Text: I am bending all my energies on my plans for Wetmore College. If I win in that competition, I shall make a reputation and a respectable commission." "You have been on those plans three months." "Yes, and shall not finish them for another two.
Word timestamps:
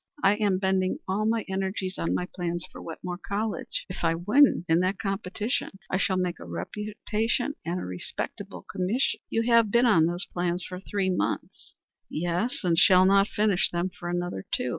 I 0.23 0.33
am 0.37 0.57
bending 0.57 0.97
all 1.07 1.27
my 1.27 1.45
energies 1.47 1.99
on 1.99 2.15
my 2.15 2.25
plans 2.33 2.65
for 2.71 2.81
Wetmore 2.81 3.19
College. 3.19 3.85
If 3.87 4.03
I 4.03 4.15
win 4.15 4.65
in 4.67 4.79
that 4.79 4.97
competition, 4.97 5.77
I 5.91 5.97
shall 5.97 6.17
make 6.17 6.39
a 6.39 6.45
reputation 6.45 7.53
and 7.63 7.79
a 7.79 7.85
respectable 7.85 8.63
commission." 8.63 9.19
"You 9.29 9.43
have 9.53 9.69
been 9.69 9.85
on 9.85 10.07
those 10.07 10.25
plans 10.25 10.65
three 10.89 11.11
months." 11.11 11.75
"Yes, 12.09 12.63
and 12.63 12.79
shall 12.79 13.05
not 13.05 13.27
finish 13.27 13.69
them 13.69 13.91
for 13.91 14.09
another 14.09 14.43
two. 14.51 14.69